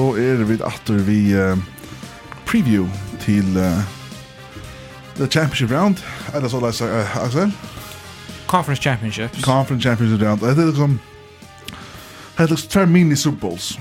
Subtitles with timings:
[0.00, 1.58] så er vi atter vi uh,
[2.46, 2.86] preview
[3.20, 3.82] til uh,
[5.16, 5.96] The Championship Round.
[6.34, 7.52] Er det så leis, uh, Axel?
[8.46, 9.42] Conference Championships.
[9.44, 10.40] Conference Championship Round.
[10.40, 11.00] Det er liksom...
[12.36, 13.78] Det er liksom tver mini Super Bowls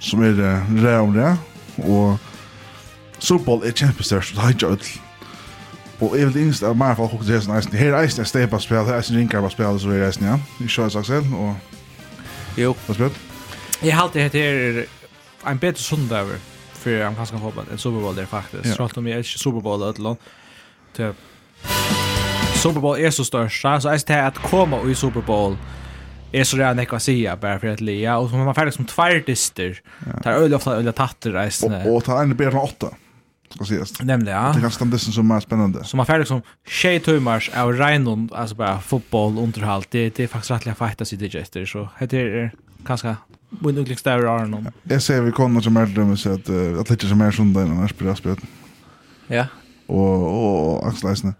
[0.00, 1.36] som er uh, round, ja.
[1.78, 2.18] Og
[3.18, 5.00] Super Bowl er kjempestørst, og det er ikke ødel.
[6.00, 7.72] Og jeg vil det eneste av meg for til hesten eisen.
[7.72, 10.26] Her er eisen er stepa spil, her er eisen ringer på spil, så er eisen,
[10.26, 10.38] ja.
[10.58, 11.54] Vi kjører, Axel, og...
[12.58, 12.74] Jo.
[12.86, 13.20] Hva spil?
[13.82, 14.88] Jeg halte hette her
[15.44, 16.26] en bättre söndag
[16.72, 18.66] för amerikanska fotboll en Super Bowl där faktiskt.
[18.66, 18.74] Ja.
[18.74, 20.16] Trots om jag är Super Bowl ett land.
[20.96, 21.16] Typ.
[22.54, 25.56] Super Bowl är så störst, så det är att komma i Super Bowl
[26.32, 29.80] är så där ekva sia bara för att lea och man färdig som tvärdister.
[30.22, 31.84] Tar öl ofta öl tatter reisne.
[31.84, 32.86] Och, och ta en bättre än åtta
[33.54, 34.02] ska ses.
[34.02, 34.52] Nämligen ja.
[34.54, 35.84] Det kan stanna det som är spännande.
[35.84, 39.84] Så man färdig som tjej tummars av Reinund, alltså bara fotboll, underhåll.
[39.88, 42.52] Det, det är faktiskt rättliga fighters i digester, så det är
[42.84, 43.16] ganska
[43.50, 44.68] Min ugliks där är någon.
[44.82, 46.48] Jag ser vi kommer som är drömmer så att
[46.80, 48.38] att lite som är söndag innan Aspira spelat.
[49.26, 49.46] Ja.
[49.86, 51.34] Och och axlarna.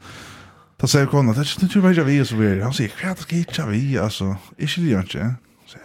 [0.76, 2.62] Ta säger kommer det är inte ju vad vi så vi.
[2.62, 4.24] Han säger jag ska hitta vi alltså.
[4.56, 5.34] Är det ju inte.
[5.66, 5.78] Så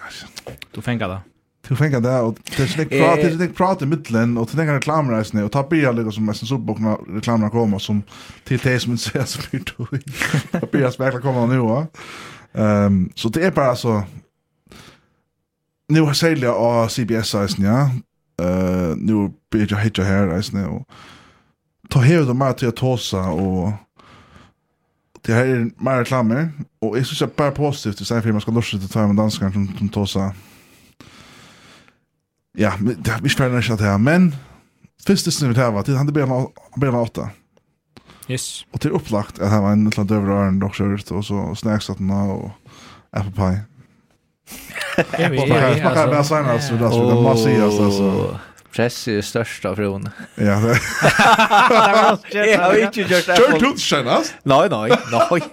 [0.72, 1.20] Du fänger det.
[1.68, 4.76] Du fänger det och det släck prat det släck prat i mitten och den kan
[4.76, 8.04] reklamreisen och ta bia lite som mest så bokna reklamerna kommer som
[8.44, 10.72] till det som inte ser så mycket.
[10.72, 11.88] Bia speglar kommer nu va.
[12.54, 14.04] Ehm så det är bara så
[15.88, 17.90] nu har sälja av CBS sen ja.
[18.46, 20.88] Eh nu blir jag hitcha här sen och
[21.90, 23.72] ta här de mat till tossa och
[25.22, 28.42] det här är mer reklamer och jag syns att bara positivt det säger för man
[28.42, 30.34] ska lossa till time danskar som, som tossa.
[32.58, 34.36] Ja, det har vi spelar nästan här men
[35.06, 37.30] första snutt här var det han det blir en åtta.
[38.28, 38.66] Yes.
[38.72, 41.56] Och det är upplagt att han var en liten dövr öron dock så och så
[41.56, 42.52] snacksatna och
[43.12, 43.62] apple pie.
[45.18, 48.40] Jag smakar med senare så det skulle man se alltså.
[48.76, 49.22] Press är
[49.68, 50.10] av från.
[50.36, 50.44] Ja.
[52.32, 53.22] Jag har inte gjort det.
[53.22, 54.34] Kör tut senast?
[54.44, 55.42] Nej, nej, nej.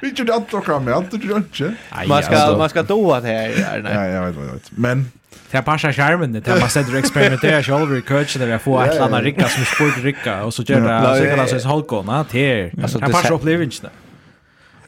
[0.00, 1.74] Vi gjorde allt och kom med allt och inte.
[2.08, 3.94] Man ska man ska doa det här nej.
[3.94, 4.70] Ja, jag vet inte.
[4.70, 5.10] Men
[5.50, 6.60] Det passar skärmen det.
[6.60, 9.66] Man sätter och experimentera själv i coachen där jag får ett annat ricka som är
[9.66, 12.70] sport ricka och så gör det så kan alltså hålla gåna till.
[12.82, 13.90] Alltså det passar upplevelsen.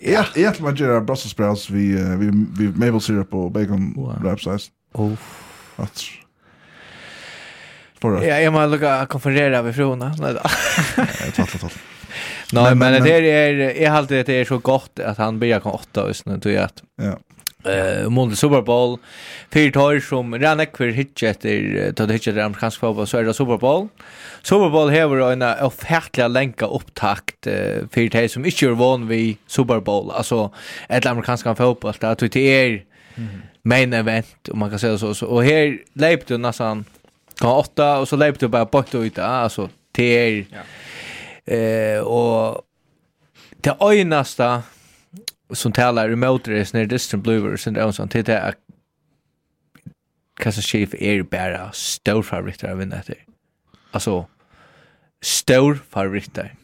[0.00, 4.70] Ja, jag vill göra Brussels sprouts vi vi vi maple syrup og bacon wrap size.
[4.94, 5.12] Oh.
[5.76, 6.04] Att
[8.00, 10.14] Ja, jag måste lucka konferera med frona.
[10.19, 10.32] da.
[10.32, 10.38] då.
[11.37, 11.78] Tatt tatt.
[12.53, 16.06] Nei, men det er, jeg halte det er så gott at han blir kan åtta
[16.08, 16.54] hvis nu tror.
[16.97, 17.16] Ja
[17.69, 18.99] eh mot Super Bowl
[19.51, 23.25] för tar som ran ekver hitch efter ta det hitch där amerikansk fotboll så är
[23.25, 23.89] det Super Bowl.
[24.43, 27.53] Super Bowl har en ofärtliga länka upptakt uh,
[27.91, 30.11] för de som inte är van vid Super Bowl.
[30.11, 30.51] Alltså
[30.89, 32.84] ett amerikanska fotboll där att det är
[33.62, 35.79] main event om man kan säga så så och här
[36.27, 36.85] du nästan
[37.41, 40.45] kan åtta och så löpte du bara bort ut alltså till
[41.45, 42.62] eh och
[43.61, 44.62] det öjnaste
[45.53, 48.54] som talar emot det när distant blue och sen det sånt det är
[50.38, 53.14] Kassa Chief är bara stor favoriter av vinna det.
[53.91, 54.26] Alltså
[55.22, 56.54] stor favoriter.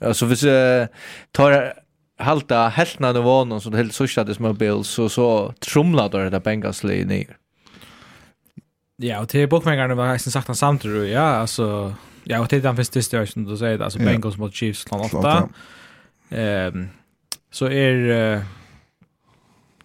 [0.00, 0.86] Alltså hvis uh,
[1.32, 1.72] tar
[2.18, 6.30] halta heltna det var någon som helt sushat det små Bills så så trumlade det
[6.30, 7.36] där Bengals ner.
[8.96, 11.06] Ja, och till bookmakerna var hästen sagt han samt då.
[11.06, 11.94] Ja, alltså
[12.24, 15.48] ja, och till den första största då säger det alltså Bengals mot Chiefs klart 8.
[16.30, 16.88] Ehm
[17.50, 18.44] så är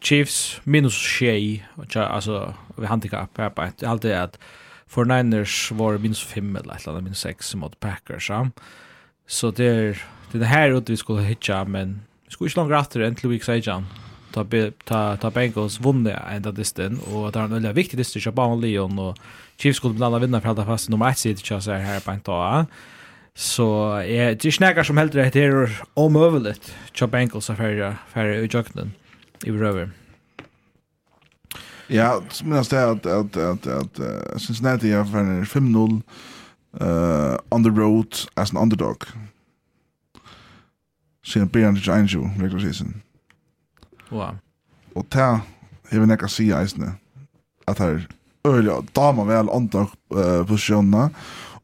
[0.01, 3.83] Chiefs minus 6 alltså vi handikapp här på ett.
[3.83, 4.39] Allt är att
[4.87, 8.49] för Niners var minus 5 eller ett eller minus 6 mot Packers ja.
[9.27, 12.99] så det är det här ut vi skulle hitcha men vi skulle inte långt efter
[12.99, 13.85] än till week sedan
[14.31, 14.45] ta
[14.83, 18.31] ta ta Bengals vunne ända distan och det är en väldigt viktig dist till
[18.61, 19.17] Leon och
[19.57, 22.11] Chiefs skulle bland annat vinna för att ta fast nummer 1 sitt så här på
[22.11, 22.65] en dag
[23.35, 23.65] Så
[24.07, 28.43] jeg, det er snakker som heldur at det er omøveligt til Bengals er færre, færre
[28.43, 28.93] i jøkken
[29.45, 29.87] i røver.
[31.89, 36.01] Ja, så minnes det at, at, at, at uh, Cincinnati er færre 5-0
[36.73, 38.97] uh, on the road as an underdog.
[41.23, 43.01] Siden Bayern til 21 regular season.
[44.11, 44.35] Wow.
[44.95, 45.41] Og det
[45.91, 46.95] hever nekka si eisne
[47.67, 47.99] at her
[48.47, 51.09] øyla dama vel underdog uh, posisjonene,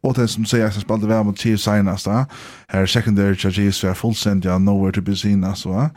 [0.07, 2.07] Och det som sier att spalte vel mot Chiefs senast.
[2.67, 5.43] Här secondary Chiefs är fullständigt nowhere to be seen.
[5.43, 5.89] Alltså,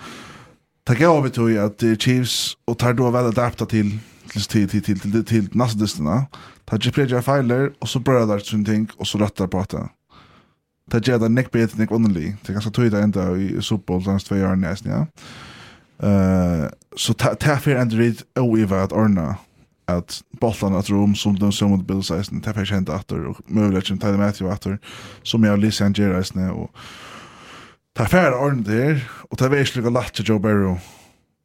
[0.84, 3.98] Tack jag vet ju att Chiefs och tar då väl adapta till
[4.48, 6.26] till till till till, til nästa distan.
[6.64, 9.88] ta ju preja filer och så börjar det sån ting och så rattar på det.
[10.90, 12.34] ta ju där nick bit nick only.
[12.46, 15.06] Det kanske tog det ända i fotboll dans två år nästan, ja.
[16.08, 19.36] Eh så ta ta för Android och Eva orna
[19.96, 23.87] at bollan att rum som de som mot Bill Sison tappar känt åter och möjligt
[23.87, 24.78] som Tyler Matthew åter
[25.22, 26.70] som jag Lisa and Jerry snä och
[27.96, 30.78] ta färd on där och ta väl lika lätt till Joe Barrow.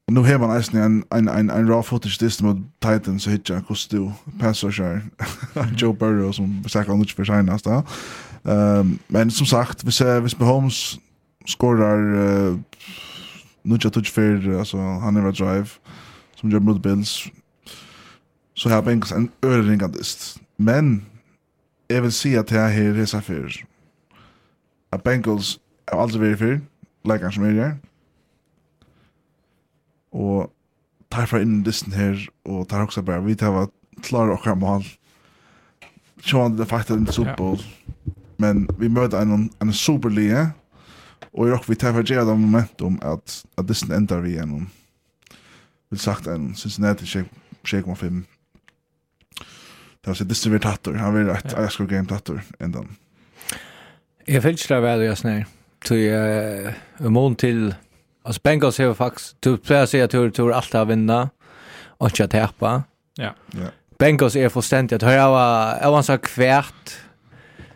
[0.08, 3.30] Och nu har man nästan en en en en raw footage dist mot Titans så
[3.30, 5.00] hitcha kost du passar så
[5.78, 7.84] Joe Barrow som sagt om för sig nästa.
[8.44, 11.00] um, men som sagt vi ser hvis Mahomes
[11.48, 12.60] skorar uh,
[13.64, 15.68] nu jag touch för alltså han är drive
[16.36, 17.28] som gör mot Bills
[18.66, 20.40] så har Bengals en öreringandist.
[20.56, 21.06] Men
[21.88, 23.66] jag vill säga att jag har resa för
[24.90, 25.60] att Bengals
[25.92, 26.62] har aldrig varit för
[27.04, 27.78] läkaren som är där.
[30.10, 30.54] Och
[31.10, 33.70] tar för in listen här och tar också bara vi tar vad
[34.04, 34.84] klara och mål.
[36.24, 37.60] Sean det faktiskt en Super Bowl.
[38.38, 40.52] Men vi möter en en superliga
[41.32, 44.70] och jag vi tar för det momentum att att listen ändrar vi igenom.
[45.90, 48.24] Vi sagt en Cincinnati 6,5
[50.06, 50.94] det var så tattor.
[50.94, 52.96] han vill ett jag skulle game tattor ändan
[54.26, 55.46] jag det där väl jag snär
[55.86, 56.10] till
[56.98, 57.76] en mån till
[58.24, 61.30] alltså Bengals har faktiskt typ så att jag tror tror allt att vinna
[61.80, 62.84] och att täppa.
[63.16, 63.36] ja.
[63.52, 63.68] Ja.
[63.98, 66.98] Bengals är fullständigt att jag var jag var så kvärt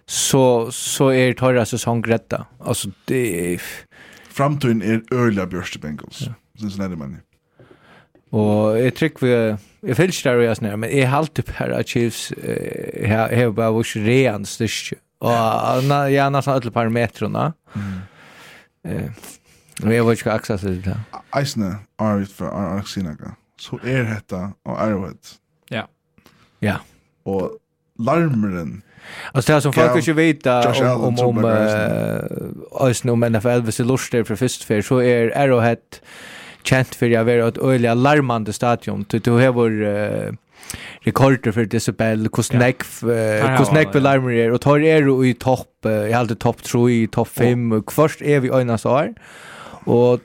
[0.06, 3.60] så så är det torra säsong rätta alltså det
[4.30, 6.22] framtiden är öliga Björste Bengals.
[6.22, 6.34] Ja.
[6.88, 7.18] det man
[8.30, 12.34] och jag tycker vi Jeg fylst der og jeg snir, men jeg halte bare Chiefs
[13.06, 15.00] har bare vurs rean styrke.
[15.20, 15.31] Og
[16.12, 17.46] jeg har nesten alle parametrene.
[18.84, 20.98] Og jeg vet ikke hva aksa til det.
[21.38, 23.36] Eisne, Arvid ut fra Arxinaga.
[23.60, 25.36] Så er dette og Arvid.
[25.72, 25.86] Ja.
[26.62, 26.78] Ja.
[27.25, 27.60] Og
[28.00, 28.84] larmeren
[29.34, 31.46] Alltså det som folk inte vet om om om
[32.72, 35.78] om om NFL, hvis det lustar för först för så är Arrowhead
[36.69, 39.04] kjent for jeg være et øyelig alarmande stadion.
[39.10, 40.38] Du, du hever uh,
[41.07, 43.94] rekorder for Decibel, hvordan jeg yeah.
[43.94, 47.71] vil larmer er, og tar er i topp, uh, jeg halte topp 3, topp 5,
[47.71, 47.83] oh.
[47.92, 49.13] først er vi øyne sår,
[49.88, 50.21] og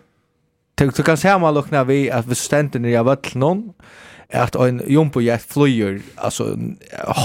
[0.79, 3.62] du, kan se om man lukner vi at vi stender nere av vøtlen noen,
[4.32, 6.56] att en jumpo jet flyger alltså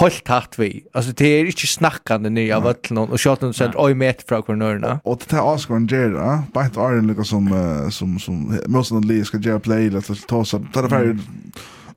[0.02, 3.76] helt tätt vi alltså det är inte snackande nya av att någon och shot sent
[3.76, 8.20] oj met från cornerna och det här Oscar och Gerard bänt Iron lika som som
[8.20, 11.18] som måste den Lee ska göra play eller ta så det för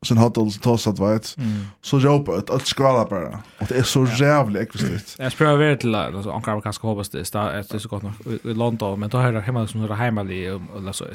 [0.06, 1.36] sen har det tossat att vet
[1.80, 3.38] så jobba ett att skala bara.
[3.58, 7.08] Och det är så jävligt ekvistigt jag spelar väl till alltså ankar kan kanske hoppas
[7.08, 8.02] det är det så gott
[8.44, 11.12] i London men då har det hemma som det hemma i eller så är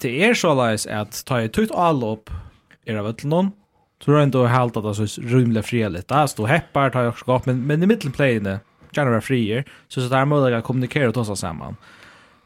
[0.00, 2.30] det är så läs att ta ett tut all upp
[2.86, 3.50] är väl ötlån.
[4.04, 6.28] Tror ändå helt halt att det så rymliga fria lite.
[6.28, 7.46] står då heppar tar jag skap.
[7.46, 8.60] Men, men i mitten playne
[9.10, 9.64] vara frier.
[9.88, 11.76] Så så där måste jag kommunicera och ta samman.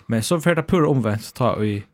[0.06, 1.84] Men så för det pur omvänt ta i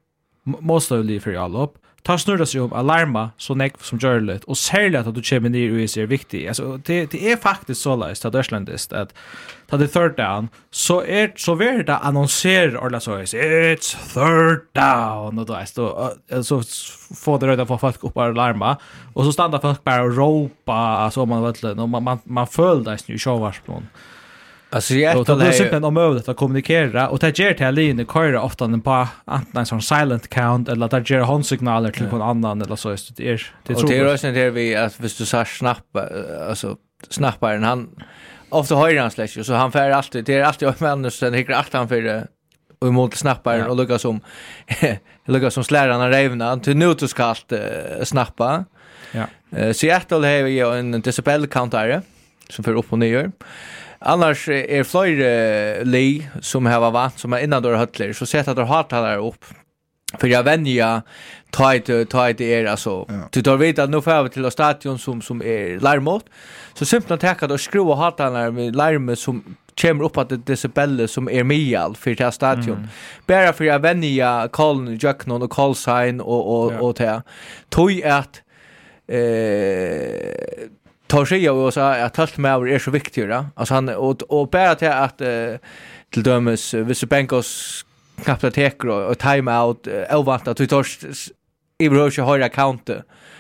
[0.43, 4.45] måste ju för alla upp ta snurra sig om alarma så nek som gör det.
[4.45, 6.49] Och särskilt att du kommer ner i sig är viktigt.
[6.49, 9.15] Alltså det, det är faktiskt så läst att Östlandist att
[9.67, 10.49] ta det third down.
[10.71, 13.25] Så är så ver det annonserar eller så är
[13.75, 15.39] it's third down.
[15.39, 16.63] Och då är det så
[17.15, 18.77] får det röda för folk upp alarma.
[19.15, 21.75] Och så stannar folk bara och ropa så man vet inte.
[21.75, 23.83] Man man, man följer det ju showars på.
[24.71, 28.43] Alltså jag och det är simpelt omöjligt att kommunicera och det ger till Aline köra
[28.43, 32.63] ofta en på antingen sån silent count eller där ger hon signaler till någon annan
[32.63, 34.13] eller så just det är det tror jag.
[34.13, 36.09] Och det är det vi att hvis du sa snappa
[36.49, 36.77] alltså
[37.09, 37.89] snapparen han
[38.49, 41.55] ofta höjer han slash så han får alltid det är alltid en man sen hickar
[41.55, 42.27] att han för
[42.79, 44.21] och emot snapparen och lukar som
[45.27, 47.59] lukar som slärarna revna till notuskalt uh,
[48.05, 48.65] snappa.
[49.13, 49.27] Ja.
[49.73, 52.03] Seattle har ju en decibel countare
[52.49, 53.31] som för upp och ner.
[54.07, 58.57] Annars är flere li som har varit som er innan då høtler, så sett att
[58.57, 59.45] det har talat upp.
[60.21, 61.03] För jag vänjer
[61.51, 64.99] ta ett ta ett är alltså du tar vet att nu får vi till stadion
[64.99, 66.25] som som är larmot
[66.75, 71.29] så simpelt att ta och skruva hatarna med larm som kommer upp att decibel som
[71.29, 72.77] är mial för det stadion.
[72.77, 72.89] Mm.
[73.27, 76.81] Bare for jeg jag ja, Colin Jackson och Colsign och och ja.
[76.81, 77.23] och det.
[77.69, 78.43] Tog att
[79.09, 80.69] eh
[81.07, 83.47] tar sig av oss att helt med är så viktigt då.
[83.55, 85.19] Alltså han och och bara till att
[86.11, 87.85] till dömes vis Bengals
[88.25, 90.87] kapta att teker och time out ovant att vi tar
[91.79, 92.91] i behöver höra account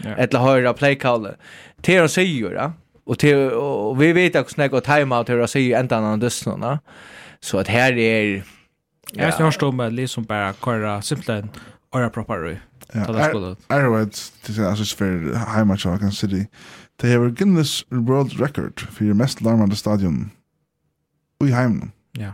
[0.05, 1.29] eller höra play call.
[1.83, 2.73] Till och säger då
[3.05, 6.21] Och till och vi vet att snägg och time out hur jag säger ända annan
[6.21, 6.81] dessna.
[7.41, 8.45] Så att här är
[9.13, 11.47] Jag ska förstå med liksom bara köra simpelt
[11.91, 12.61] och proper.
[12.93, 13.01] Ja,
[13.67, 14.11] Arrowhead,
[14.69, 16.47] alltså för high match Kansas City.
[17.01, 20.33] Det hever Guinness World Record for mest larmande stadion
[21.45, 21.93] i heimen.
[22.19, 22.31] Ja.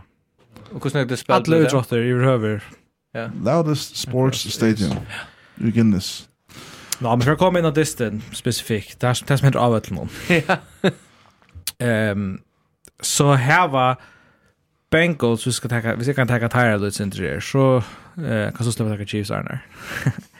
[0.71, 1.47] Og hvordan er det spelt?
[1.47, 2.63] Alle utrotter i røver.
[3.13, 3.27] Ja.
[3.43, 4.97] Loudest sports stadion
[5.57, 6.29] i Guinness.
[7.01, 9.97] Nå, men for å komme inn av distan spesifikt, det er det som heter avvettel
[9.99, 10.13] noen.
[11.83, 12.11] Ja.
[12.13, 12.39] um,
[13.03, 13.99] så her var
[14.93, 18.71] Bengals, vi skal taka, vi kan taka Tyra Lutz sindri her, så uh, kan så
[18.71, 19.65] slipper taka Chiefs Arnar.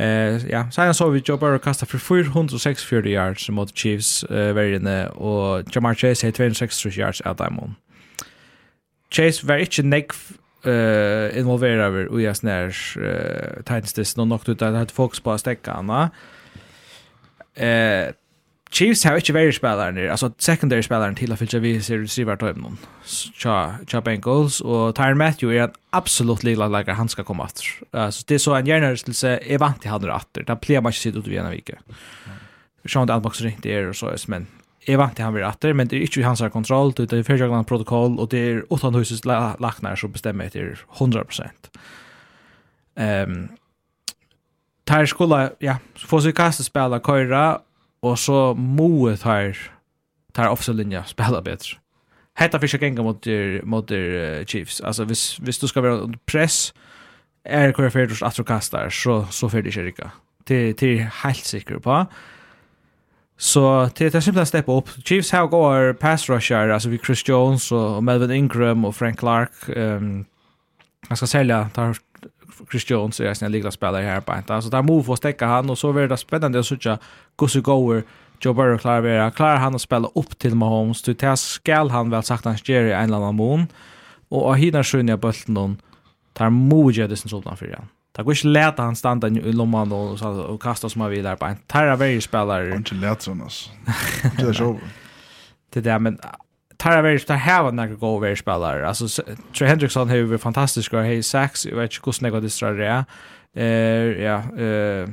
[0.00, 4.62] Eh ja, sen så vi Joe Burrow kasta för 446 yards mot Chiefs eh var
[4.62, 7.74] inne och Jamar Chase hade 26 yards out dem.
[9.10, 10.12] Chase var inte neck
[10.64, 15.32] eh involverad över och jag snär eh Titans det nog något utan att fokus på
[15.32, 16.10] att stäcka Anna.
[17.54, 18.08] Eh
[18.70, 22.38] Chiefs har ikke vært spilleren der, altså secondary spilleren til å fylle vi ser receiver
[22.38, 22.76] til noen.
[23.02, 27.66] Tja Bengals, og Tyron Matthew er en absolutt lilla lager han skal komme etter.
[27.90, 30.94] Altså, det er så en hjernerystelse, jeg vant til han der etter, da pleier man
[30.94, 31.80] ikke sitte ut i en av vike.
[32.86, 34.46] Sean Dalbox ringte er og så, men
[34.86, 37.66] jeg vant til han der etter, men det er ikke hans kontroll, det er fyrtjøkland
[37.66, 41.72] protokoll, og det er utan husets lakner som bestemmer etter 100%.
[43.00, 43.42] Um,
[44.86, 47.60] Tyre skulle, ja, få seg kastet spille køyre,
[48.02, 49.56] og så moe tar
[50.34, 51.78] tar offside linja spela bättre.
[52.38, 54.80] Hetta fiska gänga mot der, mot der, uh, Chiefs.
[54.80, 56.74] Alltså hvis, hvis du ska vara under press
[57.44, 60.10] är det korrekt för att kasta kastar så så för det kyrka.
[60.44, 62.06] Till till helt säker på.
[63.38, 64.88] Så till det simpelt step upp.
[65.04, 69.68] Chiefs har går pass rusher alltså vi Chris Jones och Melvin Ingram och Frank Clark
[69.68, 70.24] ehm um,
[71.08, 71.96] jag ska sälja tar
[72.70, 74.54] Chris Jones är en liga spelare här på inte.
[74.54, 76.96] Alltså där move och stäcka han och så blir det spännande att se
[77.42, 78.02] hur så går
[78.40, 79.30] Joe Burrow klarar vera.
[79.30, 82.92] Klarar han att spela upp till Mahomes, du tar skall han väl sagt han Jerry
[82.92, 83.66] en annan mån.
[84.28, 85.74] Och och hinner sjönja bulten då
[86.32, 87.88] tar Moja det som sådant för igen.
[88.16, 91.10] Det går inte lätt att han stanna i lomman och, och, och kasta som han
[91.10, 91.56] vill där på en.
[91.66, 92.76] Tarra varje spelare.
[92.76, 93.70] Inte lätt sådant alltså.
[94.38, 94.78] Det är så.
[95.72, 96.18] Det där men
[96.76, 98.88] Tarra Verish, där här var några goda Verish-spelare.
[98.88, 99.22] Alltså,
[99.58, 102.86] Trey Hendrickson har ju fantastiskt fantastisk och har sex, jag vet inte hur snägga det
[102.86, 103.04] är.
[104.20, 105.08] Ja, eh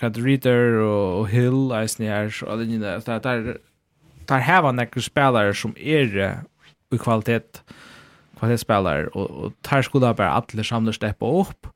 [0.00, 3.58] Cat Reader och, og Hill ni här så den där där där
[4.26, 6.42] där har var några spelare som er
[6.92, 7.62] i kvalitet,
[8.38, 11.66] kvalitetsspelare, och och tar skulle bara alla samla steppa upp.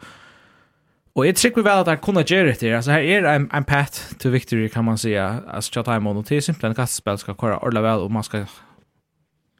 [1.14, 2.74] Och jag tycker väl att det kunne göra det.
[2.74, 5.42] Alltså här är en, en path to victory, kan man säga.
[5.48, 8.46] Alltså tja time og til simpelthen kastspel ska köra ordla väl och man ska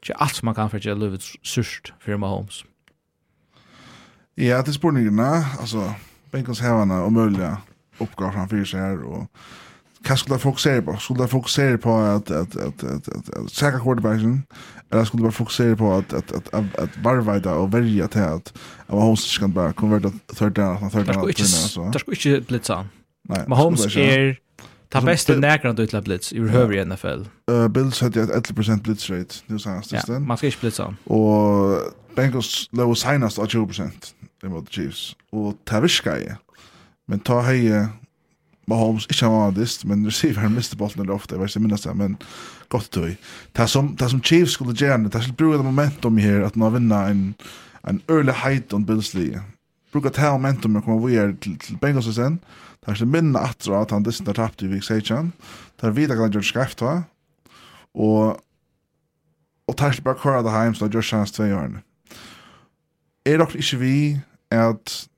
[0.02, 2.64] ikke alt som man kan for ikke livet sørst for Mahomes.
[4.36, 5.92] Ja, til spurningene, altså,
[6.32, 7.56] Bengals hävarna og mulige
[8.00, 9.26] uppgåva framför sig här och
[10.04, 10.96] kan skulle fokusera på?
[10.96, 14.42] Skulle jag fokusera på att att att att att, att säkra quarterbacken
[14.90, 18.58] eller skulle jag fokusera på att att att att, att varva och välja till att
[18.86, 21.90] Mahomes kan bara konvertera third down, third down.
[21.92, 22.86] Det skulle inte blitza.
[23.28, 23.44] Nej.
[23.46, 24.38] Mahomes är
[24.90, 27.06] Ta bästa näkran då utla blitz i över i NFL.
[27.50, 29.92] Uh, Bills hade ett 11% blitz rate nu senast.
[29.92, 30.94] Ja, man ska inte blitza.
[31.04, 31.78] Och
[32.16, 33.90] Bengals låg senast 20%
[34.44, 35.16] emot Chiefs.
[35.30, 36.28] Och Tavish Guy
[37.10, 37.66] Men ta hei
[38.70, 41.82] Mahomes, ikke han var dist, men receiver miste bollen eller ofte, jeg vet ikke minnes
[41.82, 42.16] det, men
[42.70, 43.16] godt tøy.
[43.56, 46.70] Det som, det som Chiefs skulle gjerne, det skulle bruke det momentum her, at nå
[46.70, 47.24] vinna en,
[47.88, 49.42] en early height on Bills lige.
[49.92, 52.38] Bruka det momentum når kommer vi her til, til Bengals og sen,
[52.86, 55.32] det skulle minne atra at han distan har tapt i Vik Seichan,
[55.80, 57.00] det er videre kan han gjøre skreft va,
[57.94, 58.38] og
[59.70, 61.82] og det skulle bare køre det heim, så det gjør sjans tve hjørne.
[63.26, 63.98] Er dere ikke vi
[64.50, 65.09] at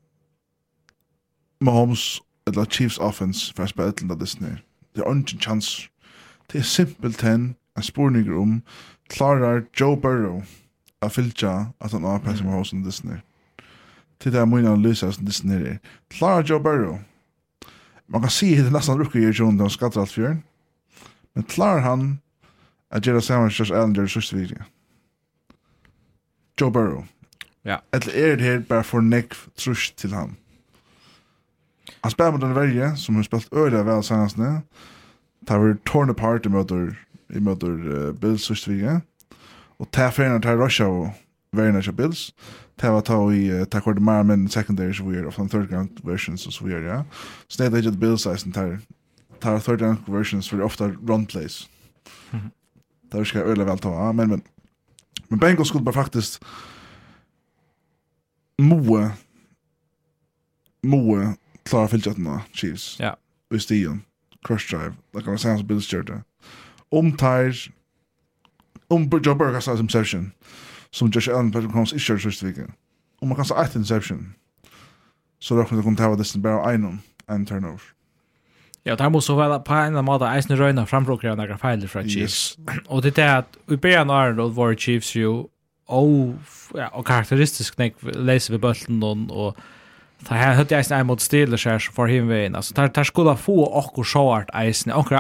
[1.63, 4.59] Mahomes eller Chiefs offense for å spille til Disney.
[4.95, 5.89] Det er ikke en chans.
[6.53, 8.63] Det er simpelthen en spurning om
[9.09, 10.43] klarar Joe Burrow
[11.03, 13.17] a fylgja at han har med Mahomes og Disney.
[14.21, 15.79] Til det er mye analyser som Disney er.
[16.11, 16.99] Klarar Joe Burrow.
[18.09, 20.43] Man kan si det nesten rukker i Jon da han skattar alt fjøren.
[21.35, 22.21] Men klarer han
[22.91, 24.65] at gjøre sammen med Josh Allen gjør det sørste video.
[26.61, 27.05] Joe Burrow.
[27.65, 27.79] Ja.
[27.93, 30.37] Eller er det her bare for nekv trus til han?
[32.01, 34.61] Han spelar mot en värje som har spelat öra väl senast nu.
[35.47, 39.01] Tar vi torn apart i möter i möter uh, Bills sist vecka.
[39.77, 41.09] Och tar förna tar Russia och
[41.51, 42.35] värjena kör Bills.
[42.77, 45.49] Tar vad ta i uh, tar kort mer men secondary så vi weird of some
[45.49, 47.05] third round versions så vi weird ja.
[47.49, 48.79] Så det är det Bills sen tar
[49.41, 51.69] tar third round versions för ofta run plays.
[52.31, 52.51] Mm -hmm.
[53.11, 54.43] Där ska öra väl ta men men
[55.29, 56.45] men Bengals skulle bara faktiskt
[58.59, 59.11] Moe
[60.83, 61.35] Moe
[61.65, 62.97] klara fylgjattene, Chiefs.
[63.01, 63.15] Ja.
[63.51, 64.05] Og i stien,
[64.47, 66.23] crush drive, like kan være Bills gjør.
[66.93, 67.69] Om tær,
[68.91, 70.33] om Joe Burke har sagt interception,
[70.91, 72.75] som Josh Allen Patrick Mahomes ikke gjør det siste viken.
[73.23, 74.35] Om man kan sa et interception,
[75.41, 77.01] så råkner det kun til å av dessen bare en
[77.31, 77.83] en turnover.
[78.85, 82.59] Ja, det måste vara på en eller måte eisen røyna frambrukere några feiler fra Chiefs.
[82.87, 85.49] Og det er at i begynnelsen av året var Chiefs jo
[85.87, 86.35] og,
[86.75, 89.57] ja, og karakteristisk nek leser vi bøtten og, og
[90.29, 92.55] Det här hade jag snarare mot Steelers här för himvägen.
[92.55, 94.93] Alltså där där skulle få och och short isen.
[94.93, 95.13] Och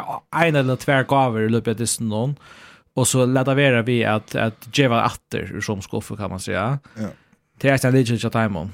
[0.43, 2.37] en eller två gåvor löpet det någon.
[2.95, 6.79] Och så laddar vi vi att att var åter som skoffer kan man säga.
[6.95, 7.09] Ja.
[7.59, 8.73] Det är en lite chat time om.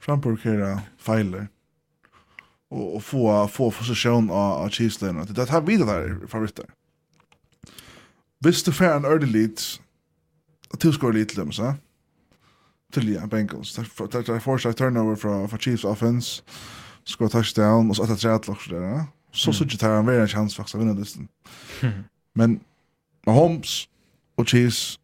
[0.00, 1.48] Framporkera filer.
[2.70, 5.24] Och, och få få position av av Chiefs lane.
[5.24, 6.64] Det vi vidare där favoriter.
[8.38, 9.80] Visst du får en early leads.
[10.72, 11.74] Och tillskor lite dem så
[12.92, 13.76] till ja, Bengals.
[13.76, 16.42] Det är forsa turnover från för Chiefs offense.
[17.04, 19.04] Score touchdown och så att träd lock där.
[19.32, 21.06] Så så gick det en väldigt chans faktiskt att vinna det.
[22.32, 22.60] Men
[23.26, 23.88] Mahomes
[24.34, 24.98] och Chiefs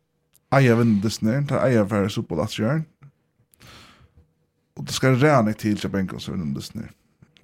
[0.60, 2.82] I have in this name, I have very super last year.
[4.76, 6.88] Och det ska räna till till Bengals under this name.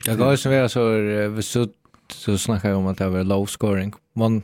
[0.04, 0.90] Jag går som vi så
[1.28, 1.68] vi så
[2.12, 3.92] så snackar om att det var low scoring.
[4.14, 4.42] Man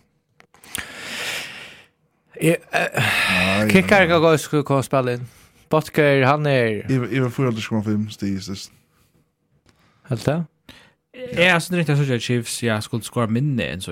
[3.73, 5.27] Kickar kan gå kunna spela in.
[5.75, 6.85] Botker, han er...
[6.89, 8.73] Jeg var for aldrig skoen film, stig sist.
[10.09, 10.45] Helt det?
[11.15, 13.83] Jeg synes ikke jeg synes Chiefs, jeg skulle skåre minne enn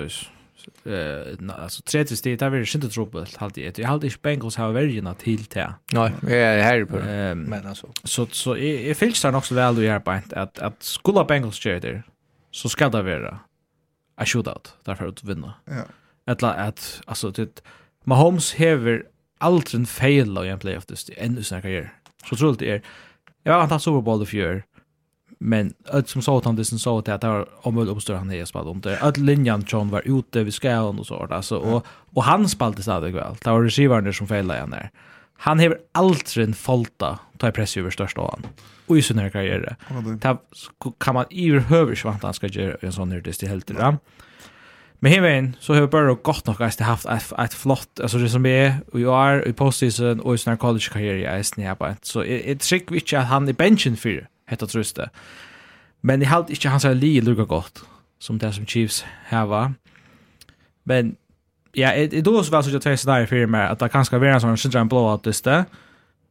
[0.85, 3.77] Eh, Alltså 30 steg, det var inte trubbelt halvt ett.
[3.77, 5.73] Jag hade inte Bengals har värjena till det.
[5.93, 7.35] Nej, jag är här på det.
[7.35, 7.87] Men alltså.
[8.03, 11.79] Så, så är fylls där också väl du gör på att, att skulle Bengals göra
[11.79, 12.03] det
[12.51, 13.39] så ska det vara
[14.15, 15.53] a shootout därför att vinna.
[15.65, 15.83] Ja.
[16.25, 17.61] Eller att, alltså, det,
[18.03, 19.03] Mahomes hever
[19.43, 21.93] aldrig en fail av en playoff det är sin karriär.
[22.29, 22.81] Så tror det är.
[23.43, 24.63] Jag har tagit Super Bowl i fjör.
[25.39, 28.45] Men allt som sa att han disen sa att det var omöjligt uppstår han är
[28.45, 28.99] spalt om det.
[28.99, 31.35] Allt linjan John var ute vid skallen och sådär.
[31.35, 33.35] Alltså, och, och han spalte stadig väl.
[33.43, 34.91] Det var receivern som failade han där.
[35.37, 38.45] Han hever aldrig en folta ta i press över största av han.
[38.87, 39.75] Och i sin här karriär.
[40.21, 40.37] Det
[40.99, 43.69] kan man i överhuvud inte vanta han ska göra en sån dyst i helt.
[43.79, 43.97] Ja.
[45.03, 48.29] Men här vägen så har Burrow gott nog att haft ett, ett flott, alltså det
[48.29, 51.83] som är och jag är i postseason och i sin college-karriär jag är snäpp.
[52.01, 55.09] Så jag tycker inte att han är benchen för heter tröste.
[56.01, 57.83] Men jag har inte hans li lukar gott
[58.19, 59.73] som det som Chiefs var
[60.83, 61.15] Men
[61.73, 64.19] ja, det då så väl så jag tar scenarier för mig att det kan ska
[64.19, 65.65] vara en sån syndrom blowout just det.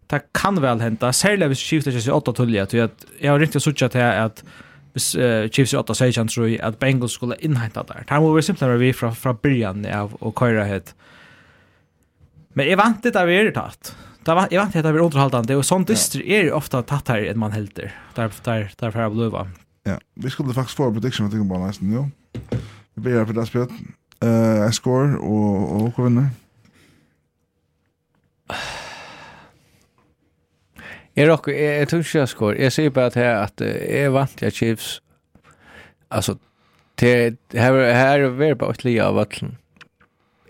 [0.06, 2.72] Det kan väl hända, särskilt om Chiefs är 28 tulliga, att
[3.20, 4.44] jag har riktigt suttit här att
[4.92, 8.04] hvis uh, Chiefs i 8 16 tror jeg at Bengals skulle innhenta der.
[8.08, 10.92] Det må være simpelthen vi fra, fra byrjan av å køyre hit.
[12.58, 13.94] Men jeg vant det av er tatt.
[14.22, 17.08] Det var, jeg vant det av er underholdende, og sånn dyster er jo ofte tatt
[17.10, 17.94] her enn man helter.
[18.18, 19.46] Der, der, der fra Bluva.
[19.88, 22.06] Ja, vi skulle faktisk få en prediction, jeg tenker bare nesten, jo.
[22.94, 23.74] Vi ber her for det spjøt.
[24.22, 26.30] Uh, jeg scorer, og, og hva vinner?
[28.52, 28.81] Uh,
[31.16, 32.52] Jeg rock, jeg, jeg tror ikke jeg skår.
[32.58, 35.02] Jeg sier bare til at jeg er vant til Chiefs.
[36.10, 36.36] Altså,
[36.96, 39.56] til, her, her er vi bare et lia av vatten.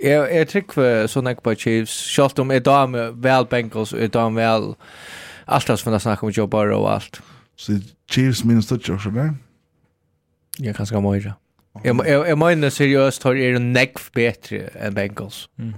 [0.02, 4.42] Jeg, jeg trykker sånn jeg på Chiefs, selv om jeg damer vel Bengals, jeg damer
[4.42, 4.72] vel
[5.46, 7.22] alt det som jeg snakker om Joe Burrow og alt.
[7.56, 7.78] Så
[8.10, 9.34] Chiefs minus touch også, eller?
[10.60, 11.34] Jeg kan skal møyre.
[11.84, 15.46] Jeg, jeg, jeg mener seriøst, har er nekv betre enn Bengals.
[15.56, 15.72] Mm.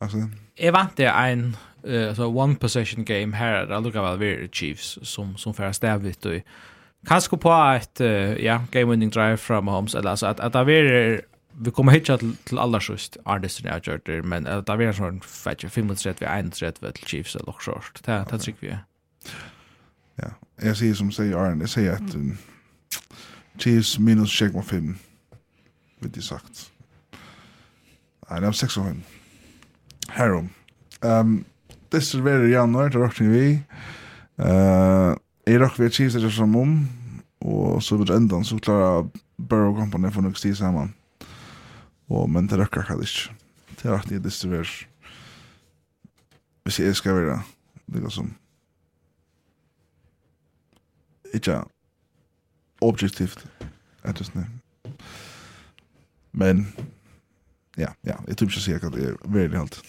[0.00, 0.26] Altså,
[0.58, 1.50] jeg vant det en
[1.86, 6.26] eh så one possession game här där lukar väl vi Chiefs som som får stävligt
[6.26, 6.40] och
[7.06, 8.00] kanske på ett
[8.40, 11.22] ja game winning drive from Holmes eller alltså att att det är
[11.58, 15.20] vi kommer hitcha till, till alla sjöst Arnesten jag gjort men att det är sån
[15.20, 18.00] fetch 35 vi 31 till Chiefs eller short.
[18.04, 18.76] det det tycker vi
[20.16, 20.28] Ja,
[20.60, 22.38] jag säger som säger Arne, jag säger att um,
[23.58, 24.94] Chiefs minus 6,5
[25.98, 26.70] vet det sagt.
[28.30, 29.00] Nej, det var 6,5.
[30.08, 30.48] Härom.
[31.00, 31.44] Um,
[31.92, 33.46] distribuerer i januar det rockning vi.
[34.38, 35.14] Uh,
[35.46, 36.76] jeg rock vi er cheese som om,
[37.40, 40.94] og så vidt enda så klarer Burrow Company for nok sti sammen.
[42.08, 43.34] Og, men det rocker kan ikke.
[43.76, 44.86] Det er at jeg distribuerer.
[46.64, 47.42] Hvis jeg skal være
[47.86, 48.34] det som
[51.34, 51.60] ikke
[52.80, 53.46] objektivt,
[54.06, 54.46] etter sånn.
[56.36, 56.66] Men,
[57.76, 59.82] ja, ja, jeg tror ikke jeg sier at det er veldig helt.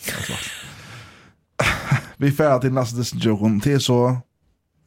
[2.18, 4.18] Vi färrar til nästa Disney Det til så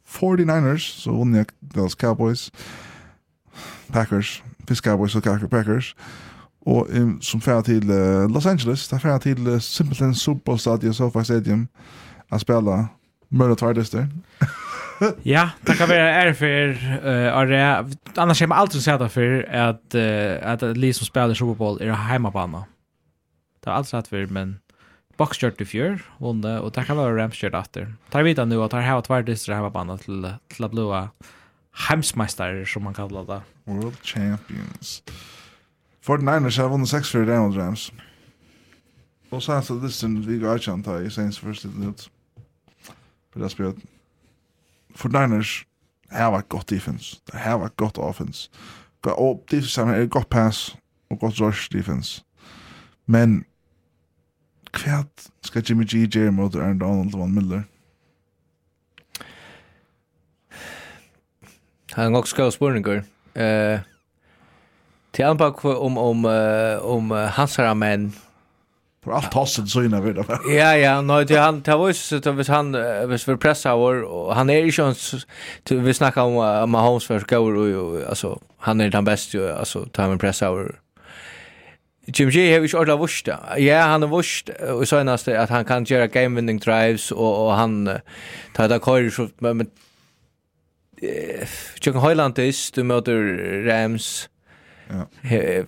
[0.07, 2.51] 49ers, så vunner jeg Dallas Cowboys,
[3.93, 5.49] Packers, Fisk Cowboys og Packers.
[5.49, 5.95] Packers.
[6.65, 10.59] og um, som fer til uh, Los Angeles, der fer til uh, Simpleton Super Bowl
[10.59, 11.67] Stadium, SoFi Stadium,
[12.31, 12.87] a spela
[13.31, 14.05] Mörda Tvardister.
[15.25, 16.69] ja, det kan være är for
[17.07, 17.85] uh, Arre.
[18.17, 21.91] annars kommer allt som säger för at, uh, at Lee som spelar Super Bowl är
[21.91, 22.63] hemmabana.
[23.63, 24.59] Det har alltid sagt för men
[25.21, 27.91] Boxkjørt i fjør, vunne, og det kan være Ramskjørt etter.
[28.09, 30.85] Tar vita nu at her har tvær dystre hjemmebane til, til å bli
[31.87, 33.41] heimsmeister, som man kallar det.
[33.69, 35.03] World Champions.
[36.01, 37.91] 49ers har vunnet 6 for det Rams.
[39.31, 42.09] Og så er det listen vi går ikke antar i Saints først litt ut.
[43.31, 43.85] For det er spjøt.
[44.97, 45.53] 49ers
[46.11, 47.21] har vært godt defense.
[47.31, 48.49] Det har vært godt offense.
[49.05, 50.75] Og defense er godt pass
[51.09, 52.23] og godt rush defense.
[53.05, 53.45] Men
[54.73, 57.61] kvært ska Jimmy G gjøre mot Aaron Donald og Von Miller?
[61.93, 63.03] Han har också skal spørninger.
[63.35, 63.79] Eh,
[65.11, 66.25] till han bare om, om,
[66.81, 68.11] om uh, hans herre menn.
[69.03, 70.23] For alt hasset så innan vi då.
[70.53, 72.75] ja, ja, no, til han, til han var jo hvis han,
[73.07, 75.25] hvis vi pressa vår, og han er ikke hans,
[75.69, 80.01] vi snackar om uh, Mahomes för skår, og, alltså, han är den bästa, altså, til
[80.01, 80.75] han vi pressa vår,
[82.05, 83.27] Jim G har ju ordla vurst.
[83.57, 87.53] Ja, han har vurst, og så ennast att han kan göra game-winning drives, og, och
[87.53, 87.89] han
[88.53, 89.69] tar det kör så, men
[91.79, 94.29] Tjøkken är du möter Rams,
[94.89, 95.65] Ja.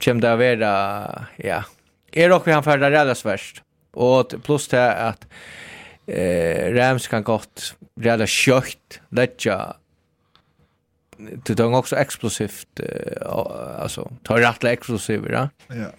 [0.00, 1.62] Jim där vara ja,
[2.12, 3.62] er vi han färdar redas värst.
[3.92, 5.26] og pluss till at
[6.08, 9.76] eh, Rams kan godt redas kjøkt, letja
[11.44, 15.48] det är också explosivt eh, alltså tar rätt explosivt ja.
[15.68, 15.90] Ja.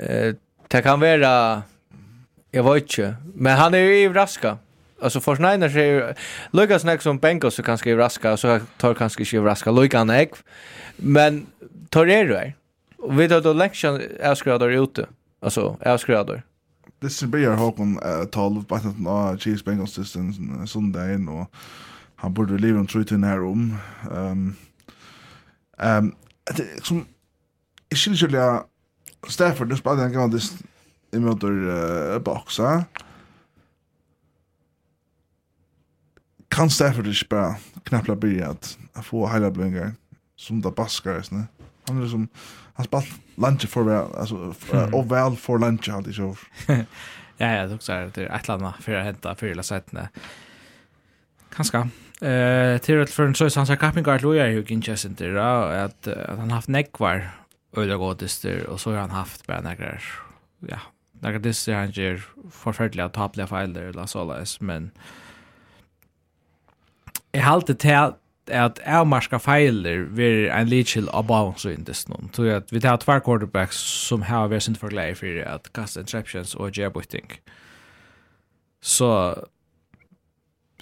[0.00, 0.34] Eh
[0.68, 1.62] det kan vara
[2.50, 4.58] jag vet inte men han är ju raska.
[5.02, 6.14] Alltså för Schneider säger
[6.50, 10.30] Lucas Neck som Bengals så kanske är raska så tar kanske inte raska Lucas Neck
[10.96, 11.46] men
[11.88, 12.54] tar det där.
[12.98, 15.06] Och vi tar då lektion är skradar ute.
[15.40, 16.42] Alltså är skradar.
[17.00, 20.36] Det blir Håkon 12 på att nå Chiefs Bengals systems
[20.70, 21.50] sundagen och
[22.20, 23.76] han borde leva en ut i här om.
[24.12, 24.54] Ehm
[25.78, 26.14] ehm
[26.56, 27.06] det som
[27.88, 28.62] är skulle skillnaden
[29.28, 30.42] Stafford nu spelade han gång det
[31.16, 32.84] i motor uh, boxa.
[36.48, 39.92] Kan Stafford inte bara knappla börja att få hela blungar
[40.36, 41.44] som det baskar är nu.
[41.86, 42.28] Han är som
[42.74, 44.54] han spalt lunch för väl alltså
[44.92, 46.36] och väl för lunch alltid så.
[47.36, 50.06] Ja ja, det också är det ett landa för att hämta för hela sätten.
[51.54, 51.88] Kanske.
[52.20, 56.38] Eh, till att för en sån här kappingar tror jag ju inte center att att
[56.38, 57.30] han haft neckvar
[57.76, 59.98] öde godister och så har han haft bara några
[60.68, 60.78] ja,
[61.20, 64.90] några det han ger förfärliga tapliga filer eller så läs men
[67.32, 68.12] jag håller till
[68.50, 71.08] at avmarska feiler vir en litchil
[71.64, 72.30] in this noen.
[72.32, 76.54] Så at vi tar två quarterbacks som har vært sint glädje for at kasta interceptions
[76.54, 77.40] og gjør think
[78.80, 79.34] Så,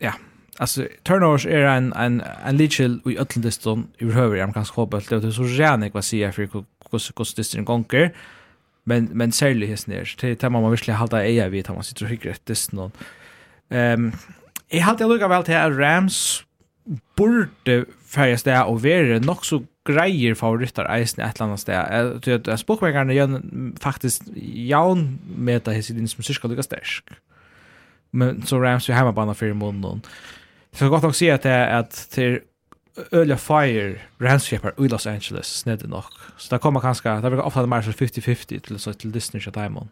[0.01, 0.13] ja,
[0.59, 5.31] alltså turnovers är en en en litchel i ötteldiston överhuvud i kanske hoppas det är
[5.31, 8.15] så jävligt vad säger för hur hur distin gånger
[8.85, 12.05] men men särskilt hästen är det tar man verkligen hålla eja vid att man sitter
[12.05, 12.91] och hyggrar distin
[13.71, 14.13] ehm
[14.69, 16.45] jag hade jag lukar väl till Rams
[17.17, 21.87] borde färjas det och vara nog så grejer favoritter eisen ett annat sted.
[21.91, 23.43] Jag tror att spokmäkarna gör
[23.81, 27.05] faktiskt jaun med det här som syska lika stärsk.
[28.11, 30.01] Men så Rams vi hemma bara för fyra.
[30.77, 32.41] Så jag kan gott nog se att det är att till
[33.11, 36.13] Ölja Fire Ranskipar i Los Angeles snedde nok.
[36.37, 39.55] Så det kommer kanskje, det blir ofta mer som 50-50 til, så, til Disney og
[39.55, 39.89] Diamond.